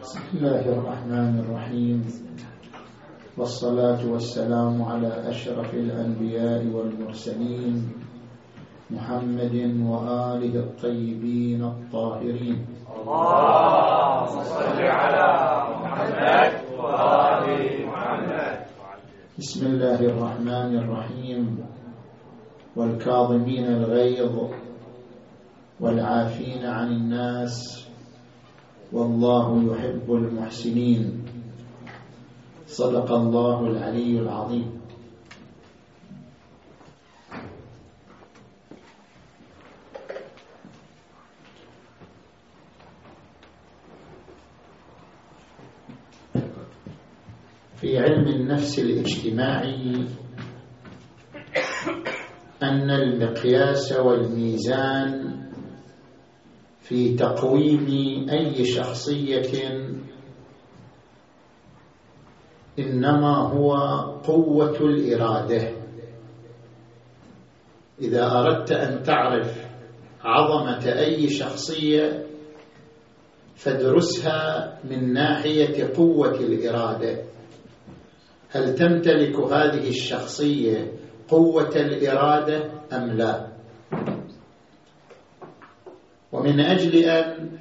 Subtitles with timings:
[0.00, 2.00] بسم الله الرحمن الرحيم.
[3.36, 7.92] والصلاة والسلام على أشرف الأنبياء والمرسلين
[8.90, 12.58] محمد وآله الطيبين الطاهرين.
[12.96, 15.28] اللهم صل على
[15.84, 17.46] محمد وآل
[17.84, 18.56] محمد.
[19.38, 21.60] بسم الله الرحمن الرحيم.
[22.76, 24.34] والكاظمين الغيظ
[25.80, 27.89] والعافين عن الناس
[28.92, 31.24] والله يحب المحسنين.
[32.66, 34.80] صدق الله العلي العظيم.
[47.80, 50.06] في علم النفس الاجتماعي
[52.62, 55.49] أن المقياس والميزان
[56.90, 57.86] في تقويم
[58.30, 59.70] أي شخصية
[62.78, 63.74] إنما هو
[64.24, 65.72] قوة الإرادة.
[68.00, 69.66] إذا أردت أن تعرف
[70.22, 72.26] عظمة أي شخصية
[73.54, 77.22] فادرسها من ناحية قوة الإرادة.
[78.50, 80.92] هل تمتلك هذه الشخصية
[81.28, 83.49] قوة الإرادة أم لا؟
[86.32, 87.58] ومن أجل أن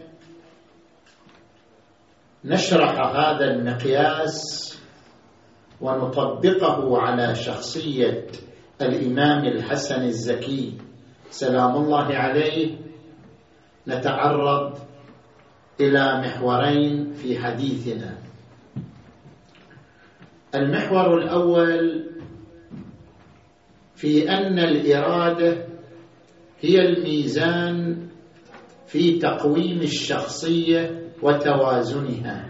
[2.45, 4.69] نشرح هذا المقياس
[5.81, 8.27] ونطبقه على شخصية
[8.81, 10.77] الإمام الحسن الزكي
[11.29, 12.77] سلام الله عليه
[13.87, 14.77] نتعرض
[15.79, 18.17] إلى محورين في حديثنا.
[20.55, 22.05] المحور الأول
[23.95, 25.65] في أن الإرادة
[26.61, 28.08] هي الميزان
[28.89, 32.49] في تقويم الشخصية وتوازنها.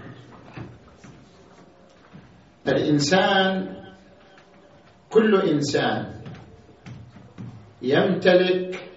[2.67, 3.75] الإنسان
[5.09, 6.21] كل إنسان
[7.81, 8.89] يمتلك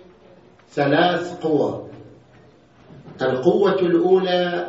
[0.69, 1.91] ثلاث قوى
[3.23, 4.69] القوة الأولى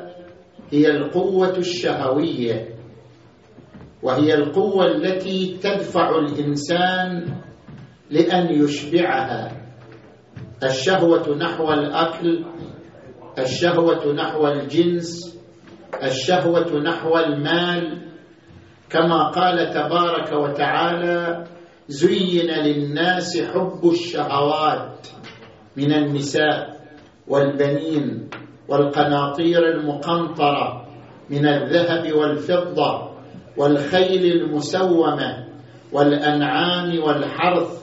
[0.71, 2.69] هي القوة الشهوية
[4.03, 7.35] وهي القوة التي تدفع الإنسان
[8.09, 9.62] لأن يشبعها.
[10.63, 12.45] الشهوة نحو الأكل
[13.39, 15.37] الشهوة نحو الجنس
[16.03, 18.01] الشهوة نحو المال.
[18.89, 21.43] كما قال تبارك وتعالى
[21.87, 25.07] زين للناس حب الشهوات
[25.77, 26.79] من النساء
[27.27, 28.29] والبنين
[28.67, 30.85] والقناطير المقنطرة
[31.29, 33.09] من الذهب والفضة
[33.57, 35.47] والخيل المسومة
[35.91, 37.82] والأنعام والحرث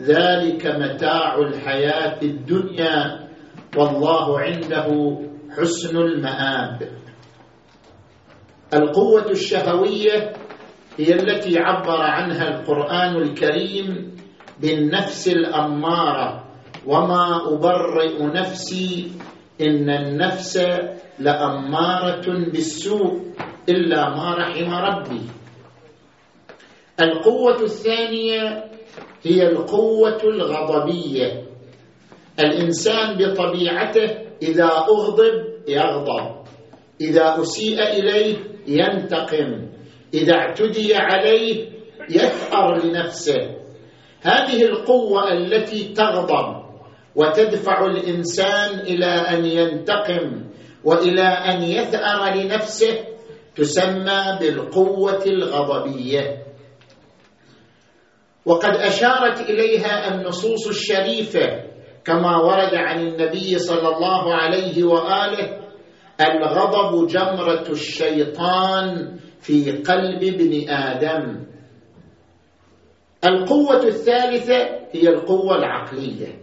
[0.00, 3.28] ذلك متاع الحياة الدنيا
[3.76, 5.18] والله عنده
[5.56, 6.88] حسن المآب.
[8.74, 10.32] القوة الشهوية
[10.98, 14.16] هي التي عبر عنها القرآن الكريم
[14.60, 16.44] بالنفس الأمارة
[16.86, 19.12] وما أبرئ نفسي
[19.60, 20.56] إن النفس
[21.18, 23.20] لأمارة بالسوء
[23.68, 25.22] إلا ما رحم ربي.
[27.00, 28.69] القوة الثانية
[29.22, 31.44] هي القوة الغضبية.
[32.40, 36.40] الإنسان بطبيعته إذا أغضب يغضب
[37.00, 38.36] إذا أسيء إليه
[38.66, 39.68] ينتقم
[40.14, 41.68] إذا اعتدي عليه
[42.10, 43.56] يثأر لنفسه.
[44.22, 46.60] هذه القوة التي تغضب
[47.16, 50.44] وتدفع الإنسان إلى أن ينتقم
[50.84, 52.98] وإلى أن يثأر لنفسه
[53.56, 56.49] تسمى بالقوة الغضبية.
[58.50, 61.62] وقد أشارت إليها النصوص الشريفة
[62.04, 65.60] كما ورد عن النبي صلى الله عليه وآله
[66.20, 71.44] الغضب جمرة الشيطان في قلب ابن آدم.
[73.24, 74.58] القوة الثالثة
[74.92, 76.42] هي القوة العقلية.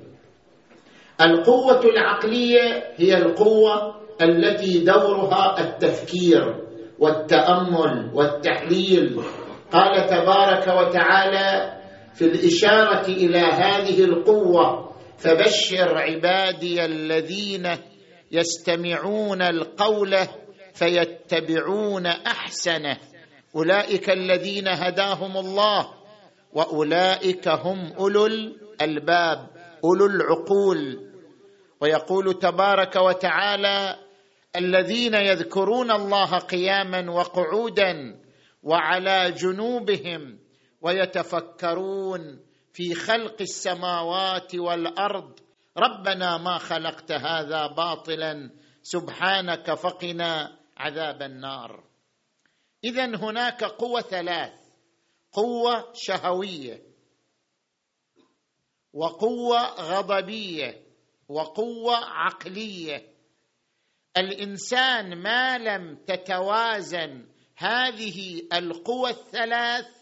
[1.22, 6.56] القوة العقلية هي القوة التي دورها التفكير
[7.00, 9.21] والتأمل والتحليل.
[9.71, 11.76] قال تبارك وتعالى
[12.17, 17.77] في الإشارة إلى هذه القوة فبشر عبادي الذين
[18.31, 20.17] يستمعون القول
[20.73, 22.97] فيتبعون أحسنه.
[23.55, 25.93] أولئك الذين هداهم الله
[26.53, 29.47] وأولئك هم أولو الألباب
[29.83, 31.07] أولو العقول.
[31.81, 33.95] ويقول تبارك وتعالى
[34.55, 38.15] الذين يذكرون الله قياما وقعودا
[38.63, 40.46] وعلى جنوبهم
[40.81, 45.39] ويتفكرون في خلق السماوات والأرض.
[45.77, 48.51] ربنا ما خلقت هذا باطلا
[48.81, 51.83] سبحانك فقنا عذاب النار.
[52.83, 54.53] اذا هناك قوة ثلاث
[55.31, 56.81] قوة شهوية
[58.94, 60.83] وقوة غضبية
[61.29, 63.18] وقوة عقلية.
[64.18, 67.25] الإنسان ما لم تتوازن
[67.57, 69.96] هذه القوى الثلاث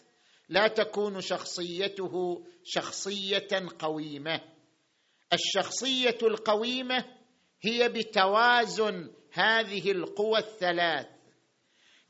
[0.49, 3.47] لا تكون شخصيته شخصية
[3.79, 4.41] قويمة.
[5.33, 7.05] الشخصية القويمة
[7.61, 11.07] هي بتوازن هذه القوى الثلاث.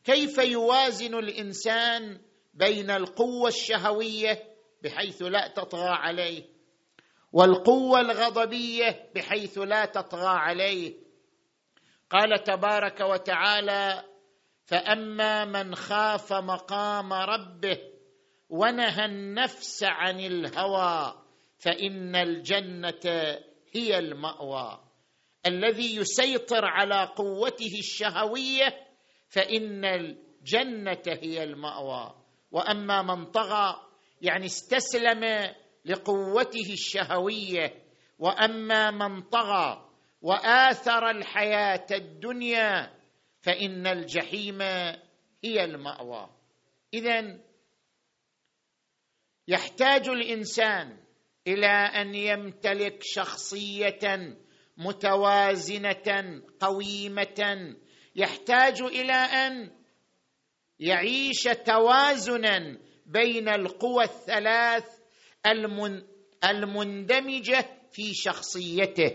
[0.03, 2.21] كيف يوازن الإنسان
[2.53, 6.43] بين القوة الشهوية بحيث لا تطغى عليه
[7.33, 10.93] والقوة الغضبية بحيث لا تطغى عليه؟
[12.09, 14.03] قال تبارك وتعالى
[14.65, 17.94] فأما من خاف مقام ربه
[18.49, 21.21] ونهى النفس عن الهوى
[21.57, 23.37] فإن الجنة
[23.73, 24.79] هي المأوى.
[25.45, 28.87] الذي يسيطر على قوته الشهوية
[29.29, 32.15] فإن الجنة هي المأوى.
[32.51, 33.81] وأما من طغى
[34.21, 35.53] يعني استسلم
[35.85, 37.73] لقوته الشهوية.
[38.19, 39.89] وأما من طغى
[40.21, 42.93] وآثر الحياة الدنيا
[43.41, 44.61] فإن الجحيم
[45.43, 46.29] هي المأوى.
[46.93, 47.39] اذا
[49.47, 50.97] يحتاج الإنسان
[51.47, 54.37] إلى أن يمتلك شخصية
[54.77, 57.75] متوازنة قويمة.
[58.15, 59.71] يحتاج إلى أن
[60.79, 64.85] يعيش توازنا بين القوى الثلاث
[66.43, 69.11] المندمجة في شخصيته.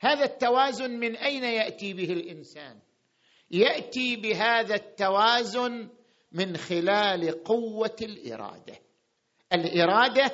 [0.00, 2.80] هذا التوازن من أين يأتي به الإنسان؟
[3.50, 5.88] يأتي بهذا التوازن
[6.32, 8.89] من خلال قوة الإرادة.
[9.52, 10.30] الإرادة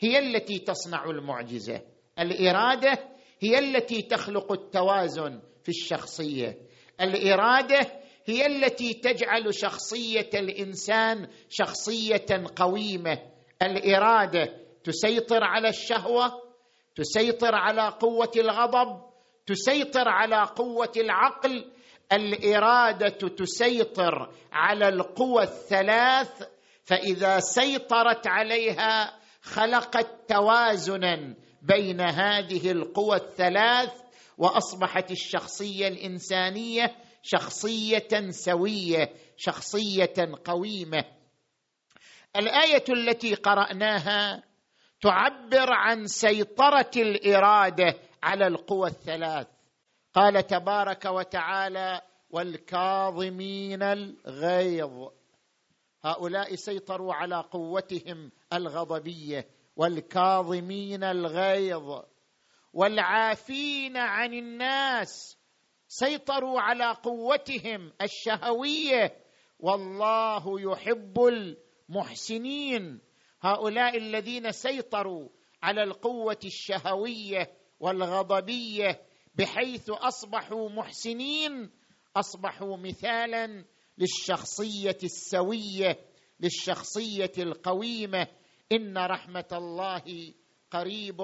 [0.00, 1.80] هي التي تصنع المعجزة.
[2.18, 2.98] الإرادة
[3.40, 6.58] هي التي تخلق التوازن في الشخصية.
[7.00, 7.80] الإرادة
[8.26, 13.18] هي التي تجعل شخصية الإنسان شخصية قويمة.
[13.62, 14.48] الإرادة
[14.84, 16.42] تسيطر على الشهوة
[16.96, 19.02] تسيطر على قوة الغضب
[19.46, 21.70] تسيطر على قوة العقل.
[22.12, 26.53] الإرادة تسيطر على القوى الثلاث
[26.84, 33.92] فإذا سيطرت عليها خلقت توازنا بين هذه القوى الثلاث
[34.38, 40.14] وأصبحت الشخصية الإنسانية شخصية سوية شخصية
[40.44, 41.04] قويمة.
[42.36, 44.42] الآية التي قرأناها
[45.00, 49.46] تعبر عن سيطرة الإرادة على القوى الثلاث.
[50.14, 52.00] قال تبارك وتعالى
[52.30, 55.08] والكاظمين الغيظ
[56.04, 62.02] هؤلاء سيطروا على قوتهم الغضبية والكاظمين الغيظ
[62.72, 65.38] والعافين عن الناس.
[65.88, 69.24] سيطروا على قوتهم الشهوية.
[69.58, 73.00] والله يحب المحسنين.
[73.42, 75.28] هؤلاء الذين سيطروا
[75.62, 79.00] على القوة الشهوية والغضبية
[79.34, 81.70] بحيث أصبحوا محسنين
[82.16, 83.64] أصبحوا مثالا
[83.98, 85.98] للشخصية السوية
[86.40, 88.28] للشخصية القويمة.
[88.72, 90.34] إن رحمة الله
[90.70, 91.20] قريب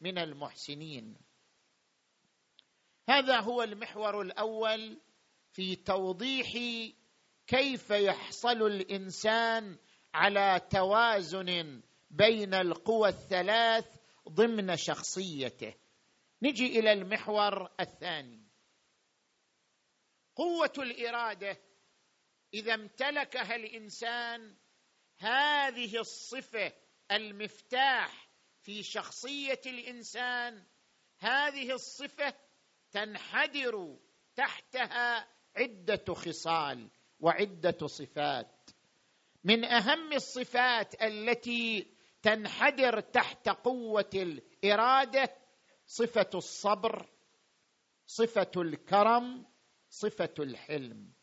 [0.00, 1.16] من المحسنين.
[3.08, 5.00] هذا هو المحور الأول
[5.52, 6.52] في توضيح
[7.46, 9.78] كيف يحصل الإنسان
[10.14, 13.86] على توازن بين القوى الثلاث
[14.28, 15.74] ضمن شخصيته.
[16.42, 18.48] نجي إلى المحور الثاني.
[20.36, 21.67] قوة الإرادة
[22.54, 24.56] إذا امتلكها الإنسان
[25.18, 26.72] هذه الصفة
[27.10, 28.28] المفتاح
[28.62, 30.64] في شخصية الإنسان
[31.18, 32.34] هذه الصفة
[32.90, 33.98] تنحدر
[34.36, 36.90] تحتها عدة خصال
[37.20, 38.70] وعدة صفات.
[39.44, 45.36] من أهم الصفات التي تنحدر تحت قوة الإرادة
[45.86, 47.08] صفة الصبر
[48.06, 49.46] صفة الكرم
[49.90, 51.17] صفة الحلم.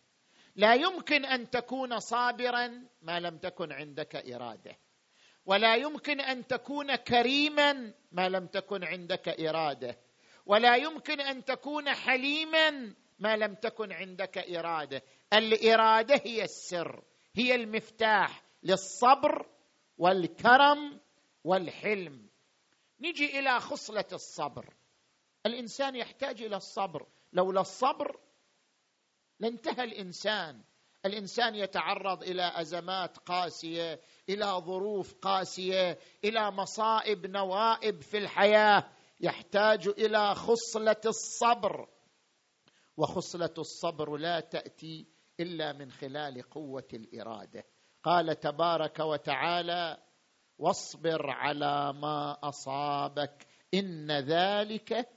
[0.55, 4.77] لا يمكن أن تكون صابرا ما لم تكن عندك إرادة.
[5.45, 9.97] ولا يمكن أن تكون كريما ما لم تكن عندك إرادة.
[10.45, 15.01] ولا يمكن أن تكون حليما ما لم تكن عندك إرادة.
[15.33, 17.03] الإرادة هي السر
[17.35, 19.45] هي المفتاح للصبر
[19.97, 20.99] والكرم
[21.43, 22.29] والحلم.
[22.99, 24.73] نجي إلى خصلة الصبر.
[25.45, 27.07] الإنسان يحتاج إلى الصبر.
[27.33, 28.19] لولا الصبر
[29.39, 30.63] لانتهى الإنسان.
[31.05, 33.99] الإنسان يتعرض إلى أزمات قاسية
[34.29, 38.89] إلى ظروف قاسية إلى مصائب نوائب في الحياة.
[39.19, 41.87] يحتاج إلى خصلة الصبر.
[42.97, 45.07] وخصلة الصبر لا تأتي
[45.39, 47.65] إلا من خلال قوة الإرادة.
[48.03, 49.97] قال تبارك وتعالى
[50.57, 55.09] واصبر على ما أصابك إن ذلك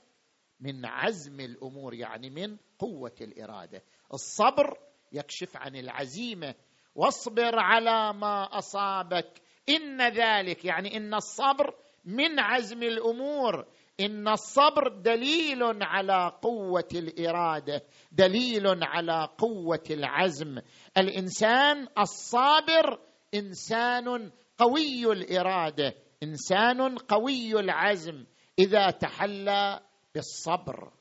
[0.59, 1.93] من عزم الأمور.
[1.93, 3.83] يعني من قوة الإرادة.
[4.13, 4.77] الصبر
[5.13, 6.55] يكشف عن العزيمة.
[6.95, 9.41] واصبر على ما أصابك.
[9.69, 11.75] إن ذلك يعني إن الصبر
[12.05, 13.65] من عزم الأمور.
[13.99, 20.61] إن الصبر دليل على قوة الإرادة دليل على قوة العزم.
[20.97, 22.99] الإنسان الصابر
[23.33, 28.25] إنسان قوي الإرادة إنسان قوي العزم.
[28.59, 29.79] إذا تحلى
[30.15, 30.98] بالصبر.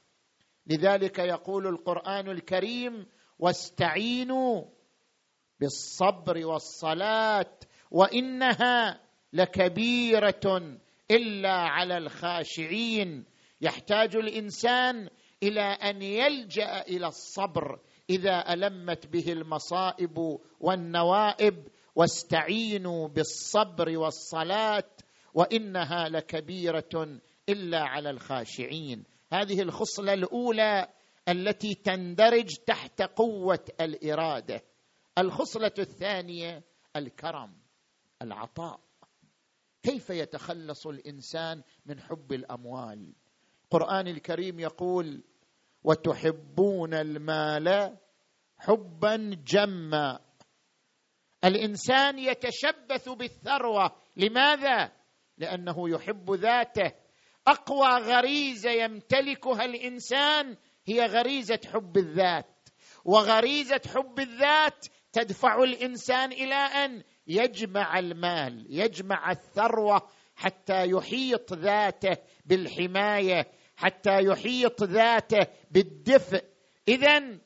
[0.69, 3.07] لذلك يقول القرآن الكريم
[3.39, 4.65] واستعينوا
[5.61, 7.59] بالصبر والصلاة
[7.91, 9.01] وإنها
[9.33, 10.79] لكبيرة
[11.11, 13.25] إلا على الخاشعين.
[13.61, 15.09] يحتاج الإنسان
[15.43, 24.91] إلى أن يلجأ إلى الصبر إذا ألمت به المصائب والنوائب واستعينوا بالصبر والصلاة
[25.35, 29.05] وإنها لكبيرة إلا على الخاشعين.
[29.33, 30.89] هذه الخصلة الأولى
[31.29, 34.63] التي تندرج تحت قوة الإرادة.
[35.19, 36.63] الخصلة الثانية
[36.97, 37.57] الكرم
[38.23, 38.81] العطاء.
[39.83, 43.13] كيف يتخلص الإنسان من حب الأموال؟
[43.65, 45.25] القرآن الكريم يقول
[45.85, 47.97] وتحبون المال
[48.59, 49.17] حبا
[49.47, 50.21] جما.
[51.45, 53.97] الإنسان يتشبث بالثروة.
[54.17, 54.93] لماذا؟
[55.39, 56.93] لأنه يحب ذاته.
[57.49, 62.69] أقوى غريزة يمتلكها الإنسان هي غريزة حب الذات.
[63.05, 73.51] وغريزة حب الذات تدفع الإنسان إلى أن يجمع المال يجمع الثروة حتى يحيط ذاته بالحماية
[73.77, 76.45] حتى يحيط ذاته بالدفء.
[76.89, 77.39] اذا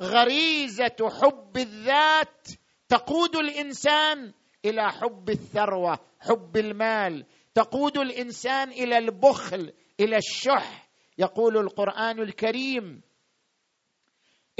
[0.00, 2.48] غريزة حب الذات
[2.88, 4.32] تقود الإنسان
[4.64, 7.26] إلى حب الثروة حب المال
[7.58, 10.88] تقود الإنسان إلى البخل إلى الشح
[11.18, 13.02] يقول القرآن الكريم.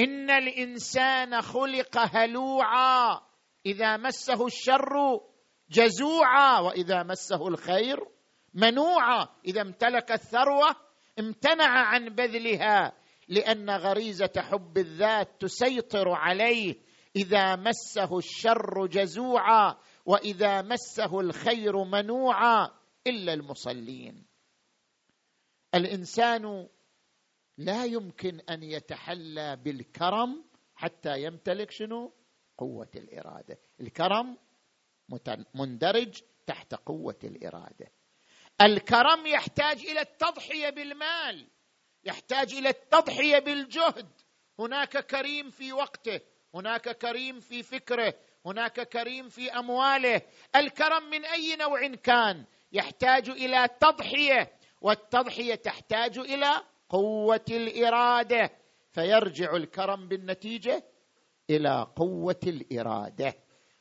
[0.01, 3.21] إن الإنسان خلق هلوعا
[3.67, 5.21] إذا مسه الشر
[5.71, 8.01] جزوعا وإذا مسه الخير
[8.55, 9.29] منوعا.
[9.47, 10.77] إذا امتلك الثروة
[11.19, 12.93] امتنع عن بذلها
[13.29, 16.75] لأن غريزة حب الذات تسيطر عليه.
[17.17, 19.77] إذا مسه الشر جزوعا
[20.07, 22.78] وإذا مسه الخير منوعا.
[23.09, 24.27] إلا المصلين.
[25.75, 26.69] الإنسان
[27.59, 32.13] لا يمكن أن يتحلى بالكرم حتى يمتلك شنو؟
[32.59, 33.59] قوة الإرادة.
[33.81, 34.37] الكرم
[35.55, 37.93] مندرج تحت قوة الإرادة.
[38.61, 41.49] الكرم يحتاج إلى التضحية بالمال
[42.05, 44.09] يحتاج إلى التضحية بالجهد.
[44.59, 46.21] هناك كريم في وقته
[46.55, 48.15] هناك كريم في فكره
[48.47, 50.23] هناك كريم في أمواله.
[50.57, 56.51] الكرم من أي نوع كان؟ يحتاج إلى تضحية والتضحية تحتاج إلى
[56.89, 58.51] قوة الإرادة.
[58.93, 60.85] فيرجع الكرم بالنتيجة
[61.51, 63.35] إلى قوة الإرادة.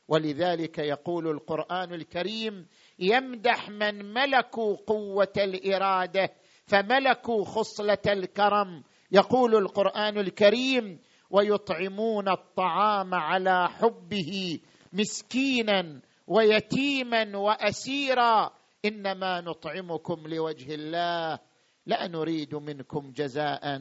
[0.08, 2.66] ولذلك يقول القرآن الكريم
[2.98, 6.32] يمدح من ملكوا قوة الإرادة
[6.66, 8.82] فملكوا خصلة الكرم.
[9.12, 14.60] يقول القرآن الكريم ويطعمون الطعام على حبه
[14.92, 18.57] مسكينا ويتيما وأسيرا.
[18.84, 21.38] إنما نطعمكم لوجه الله
[21.86, 23.80] لا نريد منكم جزاء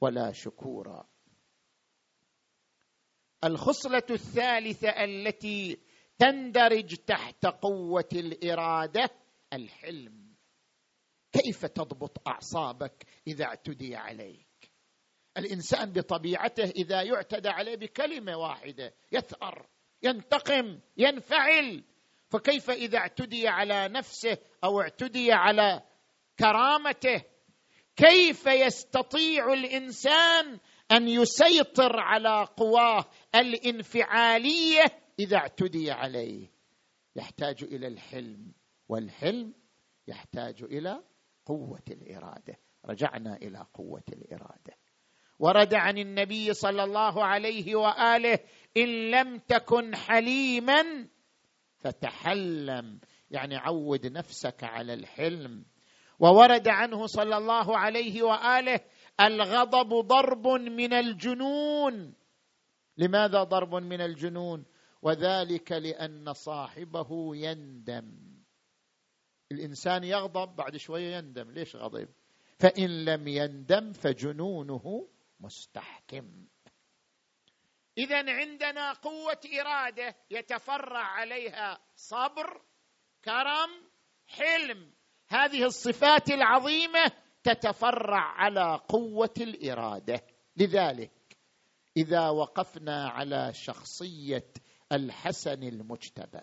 [0.00, 1.08] ولا شكورا.
[3.44, 5.80] الخصلة الثالثة التي
[6.18, 9.10] تندرج تحت قوة الإرادة
[9.52, 10.34] الحلم.
[11.32, 14.72] كيف تضبط أعصابك إذا اعتدي عليك؟
[15.38, 19.68] الإنسان بطبيعته إذا يعتدى عليه بكلمة واحدة يثأر
[20.02, 21.84] ينتقم ينفعل
[22.32, 25.82] فكيف إذا اعتدي على نفسه أو اعتدي على
[26.38, 27.22] كرامته؟
[27.96, 30.58] كيف يستطيع الإنسان
[30.92, 34.84] أن يسيطر على قواه الانفعالية
[35.18, 36.50] إذا اعتدي عليه؟
[37.16, 38.52] يحتاج إلى الحلم
[38.88, 39.54] والحلم
[40.08, 41.02] يحتاج إلى
[41.46, 42.58] قوة الإرادة.
[42.86, 44.76] رجعنا إلى قوة الإرادة.
[45.38, 48.38] ورد عن النبي صلى الله عليه وآله
[48.76, 51.08] إن لم تكن حليما
[51.82, 55.64] فتحلم يعني عود نفسك على الحلم.
[56.18, 58.80] وورد عنه صلى الله عليه وآله
[59.20, 62.14] الغضب ضرب من الجنون.
[62.96, 64.64] لماذا ضرب من الجنون؟
[65.02, 68.32] وذلك لأن صاحبه يندم.
[69.52, 71.50] الإنسان يغضب بعد شوية يندم.
[71.50, 72.08] ليش غضب؟
[72.58, 75.08] فإن لم يندم فجنونه
[75.40, 76.46] مستحكم.
[77.98, 82.62] اذا عندنا قوة إرادة يتفرع عليها صبر
[83.24, 83.70] كرم
[84.26, 84.92] حلم.
[85.28, 87.12] هذه الصفات العظيمة
[87.44, 90.26] تتفرع على قوة الإرادة.
[90.56, 91.12] لذلك
[91.96, 94.48] إذا وقفنا على شخصية
[94.92, 96.40] الحسن المجتبى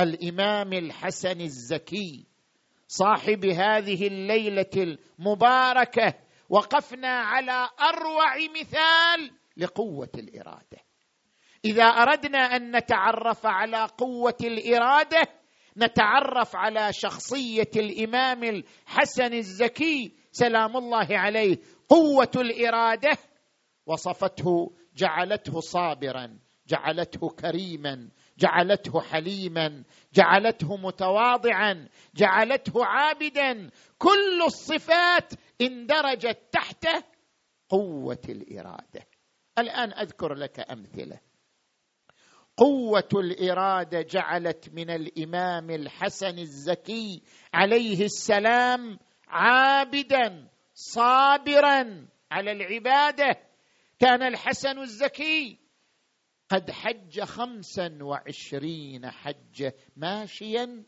[0.00, 2.26] الإمام الحسن الزكي
[2.88, 6.14] صاحب هذه الليلة المباركة
[6.48, 10.78] وقفنا على أروع مثال لقوة الإرادة.
[11.64, 15.22] إذا أردنا أن نتعرف على قوة الإرادة
[15.76, 23.18] نتعرف على شخصية الإمام الحسن الزكي سلام الله عليه قوة الإرادة
[23.86, 29.84] وصفته جعلته صابرا جعلته كريما جعلته حليما
[30.14, 33.70] جعلته متواضعا جعلته عابدا.
[33.98, 36.86] كل الصفات اندرجت تحت
[37.68, 39.17] قوة الإرادة.
[39.60, 41.20] الآن أذكر لك أمثلة.
[42.56, 47.22] قوة الإرادة جعلت من الإمام الحسن الزكي
[47.54, 48.98] عليه السلام
[49.28, 53.36] عابدا صابرا على العبادة.
[53.98, 55.58] كان الحسن الزكي
[56.48, 60.84] قد حج خمسا وعشرين حجة ماشيا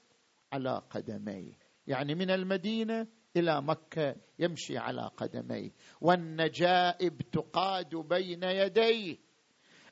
[0.53, 1.59] على قدميه.
[1.87, 3.07] يعني من المدينة
[3.37, 5.71] إلى مكة يمشي على قدميه.
[6.01, 9.19] والنجائب تقاد بين يديه.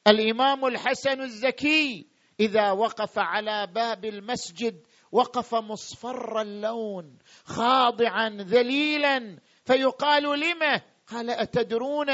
[0.07, 2.07] الإمام الحسن الزكي
[2.41, 12.11] إذا وقف على باب المسجد وقف مصفر اللون خاضعا ذليلا فيقال لمه قال أتدرون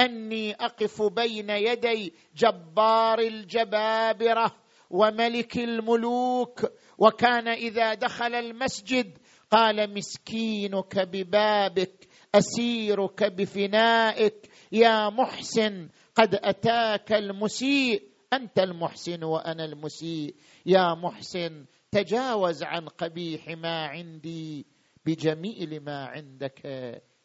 [0.00, 4.56] أني أقف بين يدي جبار الجبابرة
[4.90, 9.18] وملك الملوك وكان إذا دخل المسجد
[9.50, 14.50] قال مسكينك ببابك أسيرك بفنائك.
[14.72, 18.02] يا محسن قد أتاك المسيء.
[18.32, 20.34] أنت المحسن وأنا المسيء.
[20.66, 24.66] يا محسن تجاوز عن قبيح ما عندي
[25.06, 26.64] بجميل ما عندك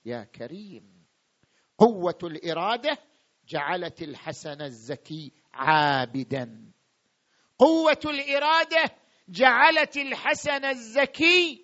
[0.06, 1.04] يا كريم.
[1.78, 2.98] قوة الإرادة
[3.50, 6.72] جعلت الحسن الزكي عابدا.
[7.60, 8.96] قوة الإرادة
[9.30, 11.63] جعلت الحسن الزكي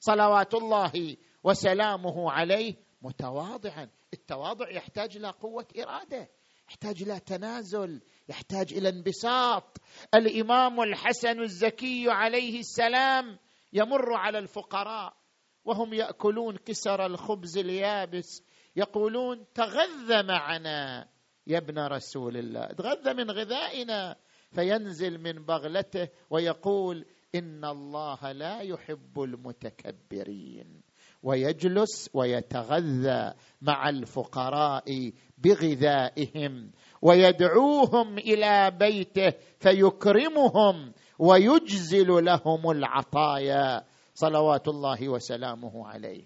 [0.00, 3.88] صلوات الله وسلامه عليه متواضعا.
[4.12, 6.30] التواضع يحتاج إلى قوة إرادة
[6.68, 9.78] يحتاج إلى تنازل يحتاج إلى انبساط.
[10.14, 13.38] الإمام الحسن الزكي عليه السلام
[13.72, 15.20] يمر على الفقراء
[15.64, 18.42] وهم يأكلون كسر الخبز اليابس
[18.76, 21.08] يقولون تغذى معنا
[21.46, 24.16] يا ابن رسول الله تغذى من غذائنا
[24.52, 30.82] فينزل من بغلته ويقول ان الله لا يحب المتكبرين
[31.22, 36.70] ويجلس ويتغذى مع الفقراء بغذائهم
[37.02, 46.24] ويدعوهم إلى بيته فيكرمهم ويجزل لهم العطايا صلوات الله وسلامه عليه.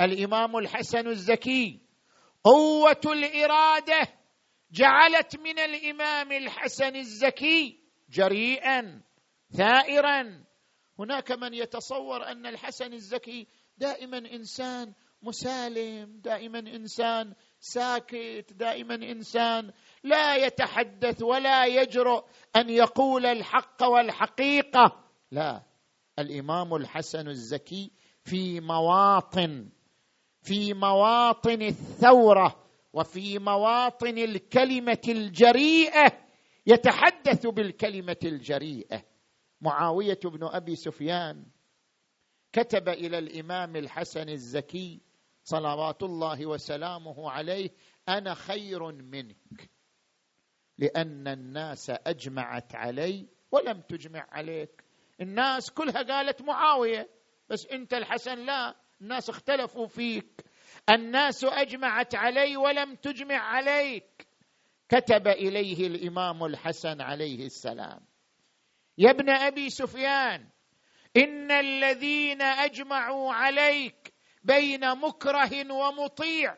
[0.00, 1.80] الإمام الحسن الزكي
[2.44, 4.08] قوة الإرادة
[4.72, 9.02] جعلت من الإمام الحسن الزكي جريئا
[9.56, 10.44] ثائرا.
[10.98, 13.46] هناك من يتصور أن الحسن الزكي
[13.78, 22.24] دائما إنسان مسالم دائما إنسان ساكت دائما إنسان لا يتحدث ولا يجرؤ
[22.56, 25.04] أن يقول الحق والحقيقة.
[25.30, 25.62] لا
[26.18, 27.90] الإمام الحسن الزكي
[28.24, 29.68] في مواطن
[30.42, 36.12] في مواطن الثورة وفي مواطن الكلمة الجريئة
[36.66, 39.13] يتحدث بالكلمة الجريئة.
[39.64, 41.46] معاوية بن أبي سفيان
[42.52, 45.00] كتب إلى الإمام الحسن الزكي
[45.44, 47.70] صلوات الله وسلامه عليه
[48.08, 49.70] أنا خير منك
[50.78, 54.84] لأن الناس أجمعت علي ولم تجمع عليك.
[55.20, 57.08] الناس كلها قالت معاوية
[57.48, 60.44] بس أنت الحسن لا الناس اختلفوا فيك
[60.90, 64.26] الناس أجمعت علي ولم تجمع عليك.
[64.88, 68.00] كتب إليه الإمام الحسن عليه السلام.
[68.98, 70.48] يا ابن أبي سفيان
[71.16, 76.56] إن الذين أجمعوا عليك بين مكره ومطيع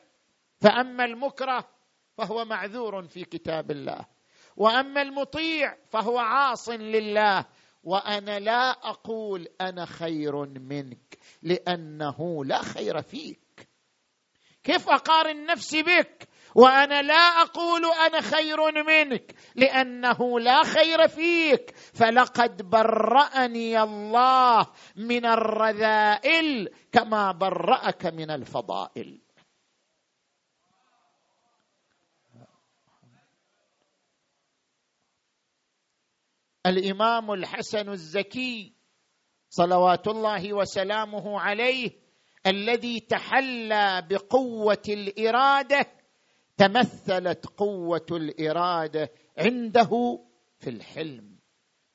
[0.60, 1.68] فأما المكره
[2.16, 4.06] فهو معذور في كتاب الله
[4.56, 7.46] وأما المطيع فهو عاص لله
[7.84, 13.68] وأنا لا أقول أنا خير منك لأنه لا خير فيك.
[14.64, 21.76] كيف أقارن نفسي بك؟ وأنا لا أقول أنا خير منك لأنه لا خير فيك.
[21.76, 24.66] فلقد برأني الله
[24.96, 29.20] من الرذائل كما برأك من الفضائل.
[36.66, 38.74] الإمام الحسن الزكي
[39.50, 41.90] صلوات الله وسلامه عليه
[42.46, 45.95] الذي تحلى بقوة الإرادة
[46.56, 49.90] تمثلت قوة الإرادة عنده
[50.58, 51.38] في الحلم.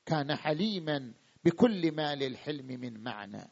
[0.06, 3.52] كان حليما بكل ما للحلم من معنى.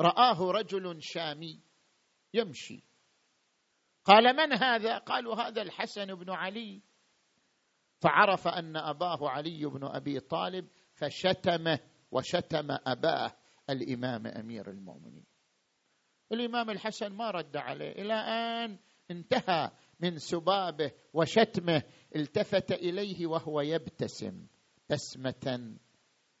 [0.00, 1.60] رآه رجل شامي
[2.34, 2.84] يمشي.
[4.04, 6.82] قال من هذا؟ قالوا هذا الحسن بن علي.
[8.00, 11.78] فعرف أن أباه علي بن أبي طالب فشتمه
[12.10, 13.32] وشتم أباه
[13.70, 15.26] الإمام أمير المؤمنين.
[16.32, 17.92] الإمام الحسن ما رد عليه.
[17.92, 18.78] إلى آن
[19.10, 21.82] انتهى من سبابه وشتمه
[22.16, 24.46] التفت إليه وهو يبتسم
[24.90, 25.76] بسمه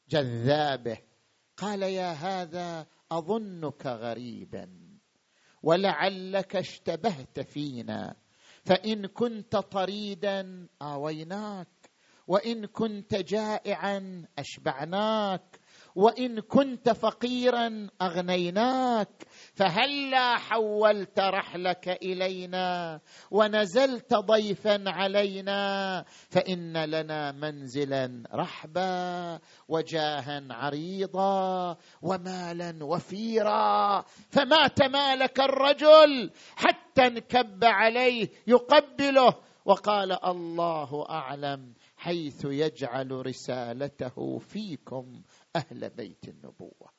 [0.08, 0.98] جذابة.
[1.56, 4.68] قال يا هذا أظنك غريبا
[5.62, 8.16] ولعلك اشتبهت فينا.
[8.64, 11.68] فإن كنت طريدا آويناك
[12.26, 15.57] وإن كنت جائعا أشبعناك.
[15.98, 19.08] وإن كنت فقيرا أغنيناك
[19.54, 34.04] فهلا حولت رحلك إلينا؟ ونزلت ضيفا علينا فإن لنا منزلا رحبا وجاها عريضا ومالا وفيرا.
[34.30, 39.34] فما تمالك الرجل حتى انكب عليه يقبله
[39.64, 45.22] وقال الله أعلم حيث يجعل رسالته فيكم
[45.56, 46.92] أهل بيت النبوة.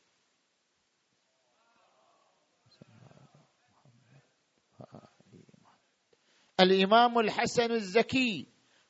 [6.59, 8.47] الإمام الحسن الزكي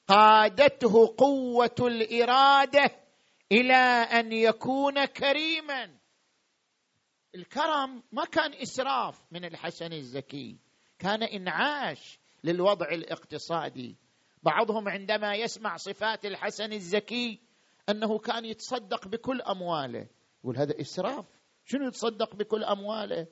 [0.08, 2.92] قادته قوة الإرادة
[3.52, 3.74] إلى
[4.20, 6.00] أن يكون كريما.
[7.36, 10.60] الكرم ما كان إسراف من الحسن الزكي
[11.00, 13.98] كان إنعاش للوضع الاقتصادي.
[14.44, 17.40] بعضهم عندما يسمع صفات الحسن الزكي
[17.90, 20.08] أنه كان يتصدق بكل أمواله.
[20.44, 21.26] يقول هذا إسراف.
[21.66, 23.28] شنو يتصدق بكل أمواله؟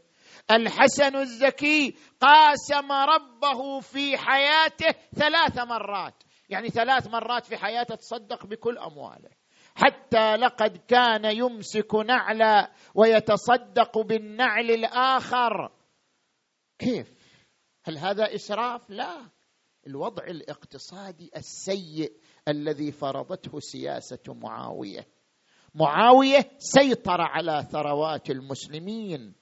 [0.51, 6.23] الحسن الزكي قاسم ربه في حياته ثلاث مرات.
[6.49, 9.29] يعني ثلاث مرات في حياته تصدق بكل أمواله.
[9.75, 15.71] حتى لقد كان يمسك نعلا ويتصدق بالنعل الآخر.
[16.79, 17.13] كيف؟
[17.85, 19.29] هل هذا إسراف؟ لا.
[19.87, 22.11] الوضع الاقتصادي السيء
[22.47, 25.07] الذي فرضته سياسة معاوية.
[25.75, 29.33] معاوية سيطر على ثروات المسلمين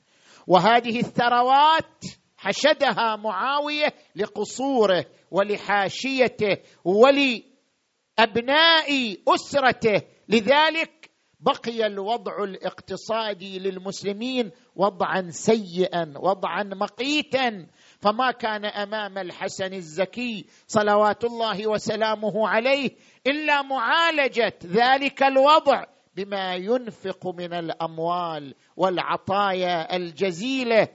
[0.47, 2.03] وهذه الثروات
[2.37, 8.87] حشدها معاوية لقصوره ولحاشيته ولأبناء
[9.27, 10.01] أسرته.
[10.29, 17.67] لذلك بقي الوضع الاقتصادي للمسلمين وضعا سيئا وضعا مقيتا
[18.01, 22.91] فما كان أمام الحسن الزكي صلوات الله وسلامه عليه
[23.27, 25.83] إلا معالجة ذلك الوضع
[26.15, 30.87] بما ينفق من الأموال والعطايا الجزيلة.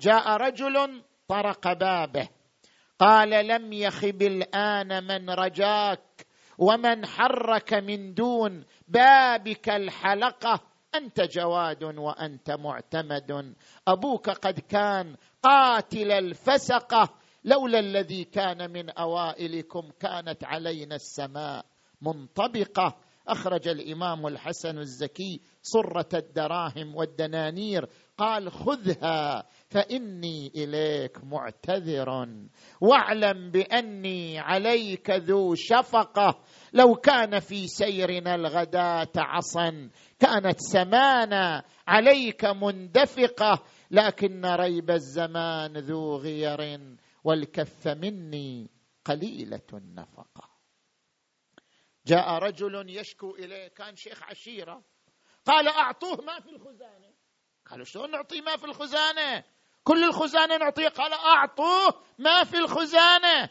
[0.00, 2.28] جاء رجل طرق بابه
[2.98, 6.26] قال لم يخب الآن من رجاك
[6.58, 10.60] ومن حرك من دون بابك الحلقة
[10.94, 13.54] أنت جواد وأنت معتمد.
[13.88, 21.64] أبوك قد كان قاتل الفسقة لولا الذي كان من أوائلكم كانت علينا السماء
[22.02, 22.96] منطبقة.
[23.28, 32.28] أخرج الإمام الحسن الزكي صره الدراهم والدنانير قال خذها فإني إليك معتذر.
[32.80, 36.42] واعلم بأني عليك ذو شفقة.
[36.72, 43.62] لو كان في سيرنا الغداة عصا كانت سمانا عليك مندفقة.
[43.90, 46.80] لكن ريب الزمان ذو غير
[47.24, 48.70] والكف مني
[49.04, 50.50] قليلة النفقة.
[52.06, 54.82] جاء رجل يشكو إليه كان شيخ عشيرة
[55.44, 57.12] قال أعطوه ما في الخزانة.
[57.66, 59.44] قالوا شلون نعطيه ما في الخزانة؟
[59.84, 60.88] كل الخزانة نعطيه.
[60.88, 63.50] قال أعطوه ما في الخزانة.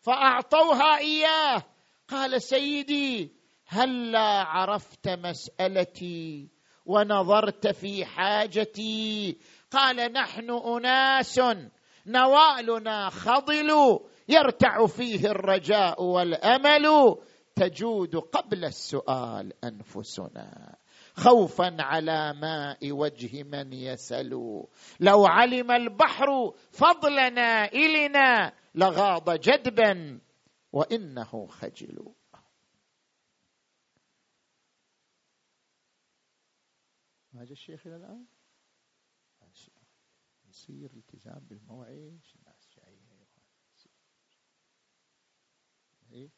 [0.00, 1.62] فأعطوها إياه.
[2.08, 6.50] قال سيدي هلا عرفت مسألتي
[6.84, 9.38] ونظرت في حاجتي.
[9.70, 11.40] قال نحن أناس
[12.06, 17.16] نوالنا خضل يرتع فيه الرجاء والأمل
[17.56, 20.76] تجود قبل السؤال أنفسنا.
[21.14, 24.30] خوفا على ماء وجه من يسل.
[25.00, 30.20] لو علم البحر فضل نائلنا لغاض جدبا
[30.72, 32.14] وإنه خجل.
[37.32, 38.37] جاء الشيخ إلى الآن؟
[40.68, 42.20] يصير التزام بالموعد.
[42.36, 42.98] الناس جاية
[46.12, 46.37] إيه؟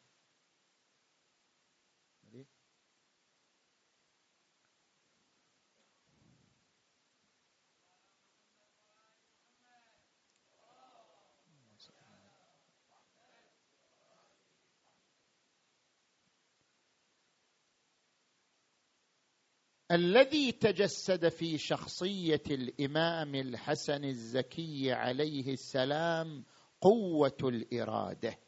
[19.91, 26.45] الذي تجسد في شخصية الإمام الحسن الزكي عليه السلام
[26.81, 28.39] قوة الإرادة.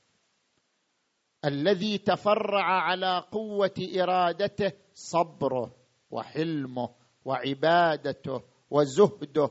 [1.46, 5.76] الذي تفرع على قوة إرادته صبره
[6.12, 9.50] وحلمه وعبادته وزهده.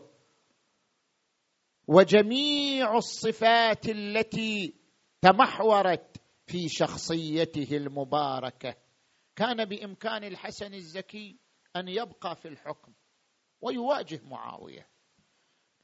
[1.87, 4.75] وجميع الصفات التي
[5.21, 8.75] تمحورت في شخصيته المباركة.
[9.37, 11.43] كان بإمكان الحسن الزكي
[11.77, 12.93] أن يبقى في الحكم
[13.61, 14.89] ويواجه معاوية.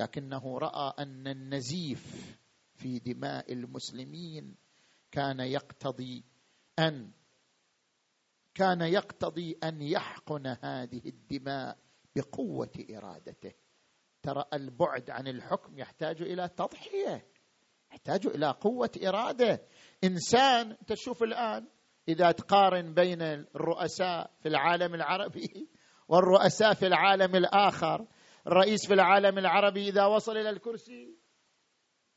[0.01, 2.37] لكنه رأى أن النزيف
[2.75, 4.57] في دماء المسلمين
[5.11, 6.25] كان يقتضي
[6.79, 7.13] أن
[8.55, 11.79] كان يقتضي أن يحقن هذه الدماء
[12.17, 13.53] بقوة إرادته.
[14.23, 17.27] ترى البعد عن الحكم يحتاج إلى تضحية
[17.91, 19.67] يحتاج إلى قوة إرادة.
[20.05, 21.69] إنسان تشوف الآن
[22.09, 25.69] إذا تقارن بين الرؤساء في العالم العربي
[26.09, 28.07] والرؤساء في العالم الآخر.
[28.47, 31.17] الرئيس في العالم العربي إذا وصل إلى الكرسي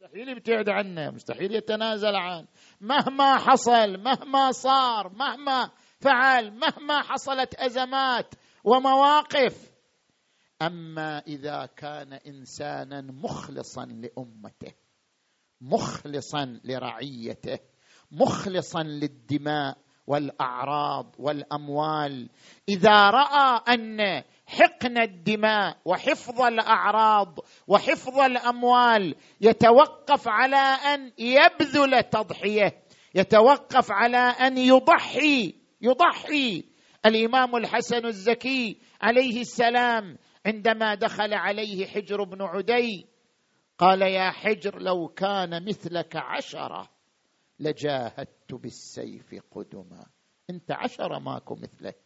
[0.02, 2.48] مستحيل يبتعد عنه مستحيل يتنازل عنه.
[2.82, 9.72] مهما حصل مهما صار مهما فعل مهما حصلت أزمات ومواقف.
[10.62, 14.74] أما إذا كان إنسانا مخلصا لأمته
[15.62, 17.60] مخلصا لرعيته
[18.12, 19.78] مخلصا للدماء
[20.12, 22.30] والأعراض والأموال.
[22.70, 30.56] إذا رأى أن حقن الدماء وحفظ الأعراض وحفظ الأموال يتوقف على
[30.94, 32.84] أن يبذل تضحية
[33.16, 36.64] يتوقف على أن يضحي يضحي.
[37.06, 43.08] الإمام الحسن الزكي عليه السلام عندما دخل عليه حجر بن عدي
[43.78, 46.90] قال يا حجر لو كان مثلك عشرة
[47.60, 50.06] لجاهدت بالسيف قدما.
[50.50, 51.98] أنت عشرة ماكو مثلك.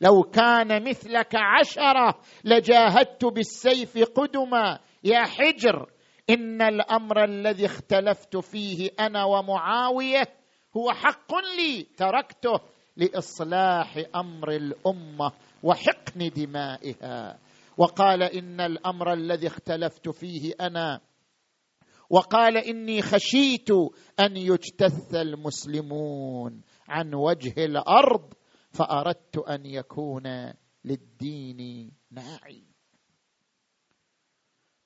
[0.00, 4.78] لو كان مثلك عشرة لجاهدت بالسيف قدما.
[5.04, 5.90] يا حجر
[6.30, 10.28] إن الأمر الذي اختلفت فيه أنا ومعاوية
[10.76, 12.60] هو حق لي تركته
[12.96, 17.38] لإصلاح أمر الأمة وحقن دمائها.
[17.78, 21.00] وقال إن الأمر الذي اختلفت فيه أنا
[22.14, 23.70] وقال إني خشيت
[24.20, 28.34] أن يجتث المسلمون عن وجه الأرض
[28.70, 30.52] فأردت أن يكون
[30.84, 32.62] للدين ناعي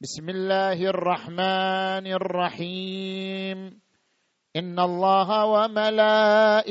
[0.01, 3.81] بسم الله الرحمن الرحيم.
[4.57, 6.71] إن الله وملائكته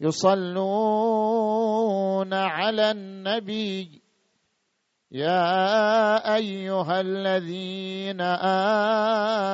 [0.00, 1.44] يصلون
[2.34, 4.03] على النبي.
[5.14, 8.20] يا أيها الذين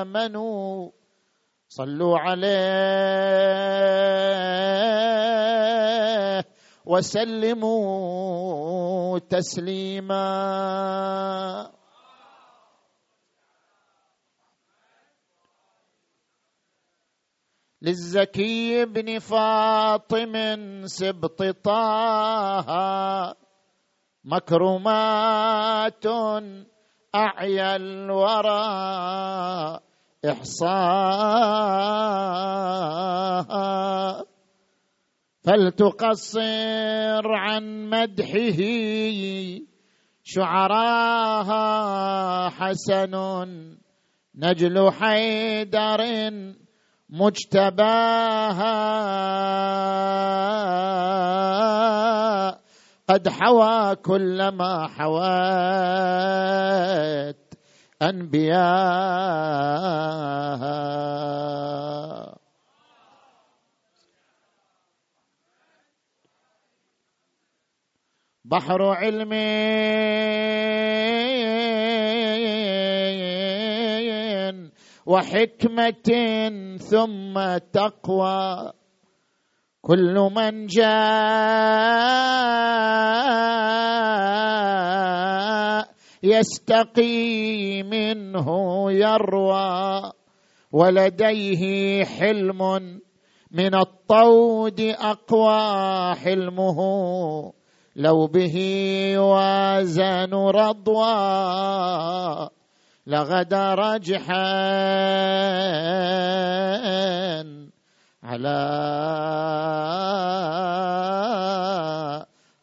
[0.00, 0.90] آمنوا
[1.68, 2.50] صلوا عليه
[6.86, 8.08] وسلموا
[9.18, 10.20] تسليما.
[17.82, 20.32] للزكي بن فاطم
[20.86, 23.36] سبط طه
[24.30, 26.06] مكرمات
[27.14, 28.60] أعيا الورى
[30.24, 31.80] إحصاها.
[35.42, 38.60] فلتقصر عن مدحه
[40.24, 41.68] شعراها
[42.48, 43.14] حسن
[44.34, 46.30] نجل حيدر
[47.10, 48.80] مجتباها.
[53.10, 55.94] قد حوى كل ما حوات
[58.02, 58.60] انبياء
[68.44, 69.32] بحر علم
[75.06, 76.10] وحكمة
[76.78, 78.72] ثم تقوى.
[79.82, 80.90] كل من جاء
[86.22, 88.48] يستقي منه
[88.92, 90.12] يروى.
[90.72, 93.00] ولديه حلم
[93.50, 96.78] من الطود أقوى حلمه.
[97.96, 98.56] لو به
[99.18, 101.10] وازن رضوى
[103.06, 104.50] لغدا رجحا
[108.30, 108.62] على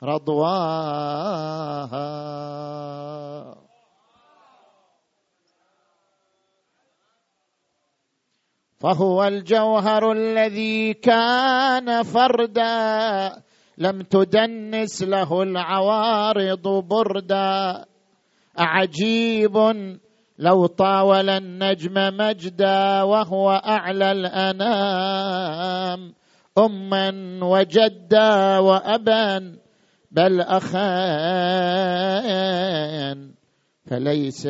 [0.04, 0.78] رضواها.
[8.80, 13.44] فهو الجوهر الذي كان فردا.
[13.78, 17.86] لم تدنس له العوارض بردا.
[18.58, 19.58] عجيب
[20.38, 25.48] لو طاول النجم مجدا وهو أعلى الأنام
[26.58, 29.58] أما وجدا وأبا
[30.12, 30.68] بل أخان
[33.86, 34.46] فليس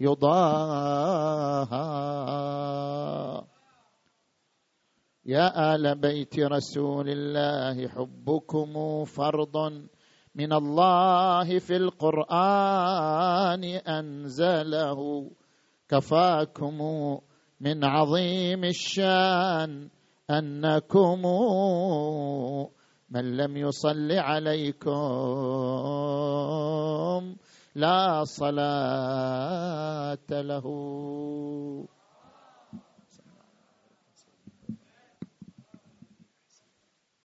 [0.00, 1.76] يضاهى.
[5.26, 9.86] يا آل بيت رسول الله حبكم فرض
[10.36, 15.30] من الله في القرآن أنزله.
[15.88, 16.78] كفاكم
[17.60, 19.88] من عظيم الشان
[20.30, 21.22] أنكم
[23.10, 24.90] من لم يصل عليكم
[27.74, 30.66] لا صلاة له.